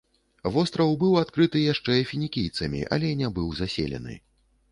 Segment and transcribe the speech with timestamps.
[0.53, 4.19] Востраў быў адкрыты яшчэ фінікійцамі, але не быў заселены.